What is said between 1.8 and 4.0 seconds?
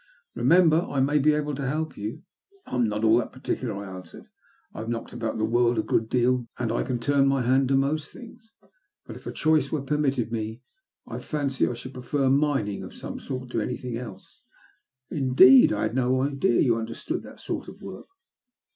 you."'' I am not at all particular/' I